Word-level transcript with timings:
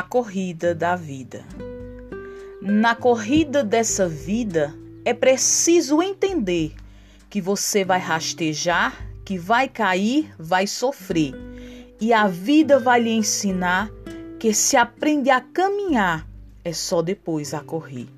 a 0.00 0.02
corrida 0.02 0.74
da 0.74 0.96
vida. 0.96 1.44
Na 2.62 2.94
corrida 2.94 3.62
dessa 3.62 4.08
vida, 4.08 4.74
é 5.04 5.12
preciso 5.12 6.00
entender 6.00 6.72
que 7.28 7.38
você 7.38 7.84
vai 7.84 7.98
rastejar, 7.98 8.94
que 9.26 9.36
vai 9.36 9.68
cair, 9.68 10.32
vai 10.38 10.66
sofrer. 10.66 11.34
E 12.00 12.14
a 12.14 12.26
vida 12.26 12.78
vai 12.78 12.98
lhe 12.98 13.10
ensinar 13.10 13.90
que 14.38 14.54
se 14.54 14.74
aprende 14.74 15.28
a 15.28 15.38
caminhar, 15.38 16.26
é 16.64 16.72
só 16.72 17.02
depois 17.02 17.52
a 17.52 17.60
correr. 17.60 18.08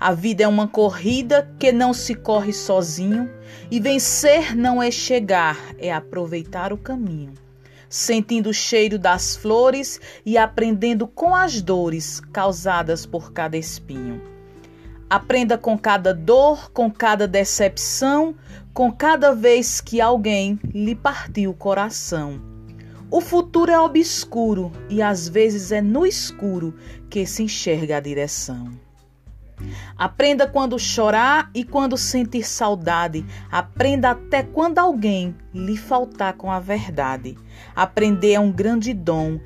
A 0.00 0.14
vida 0.14 0.44
é 0.44 0.48
uma 0.48 0.66
corrida 0.66 1.46
que 1.58 1.72
não 1.72 1.92
se 1.92 2.14
corre 2.14 2.54
sozinho, 2.54 3.28
e 3.70 3.78
vencer 3.78 4.56
não 4.56 4.82
é 4.82 4.90
chegar, 4.90 5.58
é 5.78 5.92
aproveitar 5.92 6.72
o 6.72 6.78
caminho 6.78 7.34
sentindo 7.88 8.50
o 8.50 8.54
cheiro 8.54 8.98
das 8.98 9.36
flores 9.36 10.00
e 10.24 10.36
aprendendo 10.36 11.06
com 11.06 11.34
as 11.34 11.60
dores 11.62 12.20
causadas 12.32 13.06
por 13.06 13.32
cada 13.32 13.56
espinho. 13.56 14.20
Aprenda 15.08 15.56
com 15.56 15.78
cada 15.78 16.12
dor, 16.12 16.70
com 16.72 16.90
cada 16.90 17.28
decepção, 17.28 18.34
com 18.74 18.90
cada 18.90 19.34
vez 19.34 19.80
que 19.80 20.00
alguém 20.00 20.58
lhe 20.74 20.94
partiu 20.94 21.52
o 21.52 21.54
coração. 21.54 22.40
O 23.08 23.20
futuro 23.20 23.70
é 23.70 23.78
obscuro 23.78 24.72
e 24.90 25.00
às 25.00 25.28
vezes 25.28 25.70
é 25.70 25.80
no 25.80 26.04
escuro 26.04 26.74
que 27.08 27.24
se 27.24 27.44
enxerga 27.44 27.98
a 27.98 28.00
direção. 28.00 28.85
Aprenda 29.96 30.46
quando 30.46 30.78
chorar 30.78 31.50
e 31.54 31.64
quando 31.64 31.96
sentir 31.96 32.46
saudade. 32.46 33.24
Aprenda 33.50 34.10
até 34.10 34.42
quando 34.42 34.78
alguém 34.78 35.34
lhe 35.54 35.76
faltar 35.76 36.34
com 36.34 36.50
a 36.50 36.60
verdade. 36.60 37.36
Aprender 37.74 38.32
é 38.32 38.40
um 38.40 38.52
grande 38.52 38.92
dom. 38.92 39.40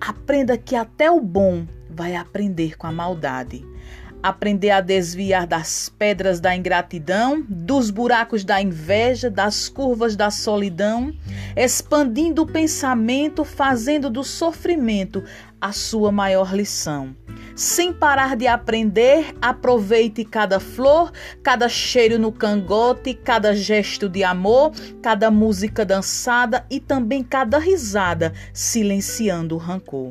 Aprenda 0.00 0.56
que 0.56 0.76
até 0.76 1.10
o 1.10 1.20
bom 1.20 1.66
vai 1.90 2.14
aprender 2.14 2.76
com 2.76 2.86
a 2.86 2.92
maldade. 2.92 3.64
Aprender 4.22 4.70
a 4.70 4.80
desviar 4.80 5.46
das 5.46 5.88
pedras 5.88 6.40
da 6.40 6.54
ingratidão, 6.56 7.44
dos 7.48 7.90
buracos 7.90 8.44
da 8.44 8.60
inveja, 8.60 9.30
das 9.30 9.68
curvas 9.68 10.16
da 10.16 10.30
solidão, 10.30 11.12
expandindo 11.54 12.42
o 12.42 12.46
pensamento, 12.46 13.44
fazendo 13.44 14.10
do 14.10 14.24
sofrimento 14.24 15.22
a 15.60 15.70
sua 15.72 16.10
maior 16.10 16.54
lição 16.54 17.14
sem 17.56 17.90
parar 17.90 18.36
de 18.36 18.46
aprender, 18.46 19.34
aproveite 19.40 20.26
cada 20.26 20.60
flor, 20.60 21.10
cada 21.42 21.70
cheiro 21.70 22.18
no 22.18 22.30
cangote, 22.30 23.14
cada 23.14 23.56
gesto 23.56 24.10
de 24.10 24.22
amor, 24.22 24.72
cada 25.00 25.30
música 25.30 25.82
dançada 25.82 26.66
e 26.70 26.78
também 26.78 27.24
cada 27.24 27.58
risada, 27.58 28.34
silenciando 28.52 29.54
o 29.54 29.58
rancor. 29.58 30.10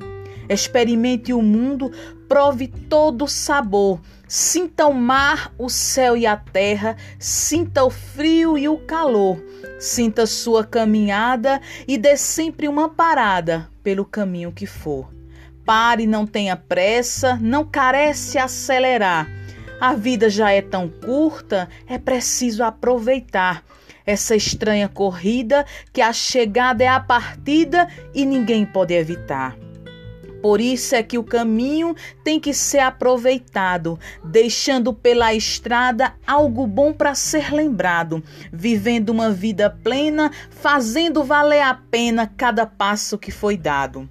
Experimente 0.50 1.34
o 1.34 1.42
mundo, 1.42 1.92
prove 2.28 2.68
todo 2.68 3.26
o 3.26 3.28
sabor. 3.28 4.02
Sinta 4.28 4.88
o 4.88 4.94
mar, 4.94 5.54
o 5.58 5.70
céu 5.70 6.18
e 6.18 6.26
a 6.26 6.36
terra, 6.36 6.98
sinta 7.20 7.84
o 7.84 7.92
frio 7.92 8.58
e 8.58 8.68
o 8.68 8.78
calor. 8.78 9.40
Sinta 9.80 10.26
sua 10.26 10.64
caminhada 10.64 11.62
e 11.88 11.96
dê 11.96 12.18
sempre 12.18 12.68
uma 12.68 12.90
parada 12.90 13.70
pelo 13.84 14.04
caminho 14.04 14.52
que 14.52 14.66
for. 14.66 15.15
Pare, 15.66 16.06
não 16.06 16.28
tenha 16.28 16.56
pressa, 16.56 17.38
não 17.42 17.66
carece 17.66 18.38
acelerar. 18.38 19.28
A 19.82 19.94
vida 19.94 20.30
já 20.30 20.52
é 20.52 20.62
tão 20.62 20.88
curta, 20.88 21.68
é 21.88 21.98
preciso 21.98 22.64
aproveitar 22.64 23.64
essa 24.06 24.36
estranha 24.36 24.88
corrida 24.88 25.66
que 25.92 26.02
a 26.02 26.14
chegada 26.14 26.84
é 26.84 26.88
a 26.88 27.00
partida 27.00 27.88
e 28.14 28.26
ninguém 28.26 28.66
pode 28.66 28.94
evitar. 28.94 29.58
Por 30.42 30.62
isso 30.62 30.94
é 30.94 31.02
que 31.02 31.18
o 31.18 31.24
caminho 31.24 31.96
tem 32.24 32.40
que 32.40 32.54
ser 32.54 32.78
aproveitado, 32.78 34.00
deixando 34.24 34.94
pela 34.94 35.34
estrada 35.34 36.14
algo 36.28 36.68
bom 36.68 36.94
para 36.94 37.16
ser 37.16 37.52
lembrado, 37.52 38.24
vivendo 38.54 39.10
uma 39.10 39.32
vida 39.32 39.76
plena, 39.84 40.32
fazendo 40.52 41.24
valer 41.24 41.62
a 41.62 41.74
pena 41.74 42.32
cada 42.38 42.68
passo 42.68 43.18
que 43.18 43.32
foi 43.32 43.58
dado. 43.58 44.08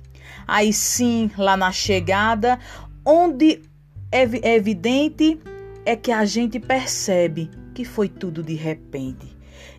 Aí 0.47 0.73
sim, 0.73 1.31
lá 1.37 1.57
na 1.57 1.73
chegada, 1.73 2.59
onde 3.05 3.63
é 4.11 4.55
evidente 4.55 5.39
é 5.85 5.97
que 5.97 6.13
a 6.13 6.25
gente 6.25 6.59
percebe 6.61 7.51
que 7.75 7.85
foi 7.85 8.09
tudo 8.09 8.43
de 8.43 8.55
repente 8.55 9.37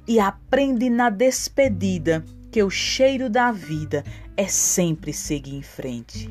e 0.07 0.19
aprende 0.19 0.89
na 0.89 1.09
despedida 1.09 2.23
que 2.51 2.61
o 2.61 2.69
cheiro 2.69 3.29
da 3.29 3.51
vida 3.51 4.03
é 4.37 4.47
sempre 4.47 5.11
seguir 5.13 5.55
em 5.55 5.61
frente. 5.61 6.29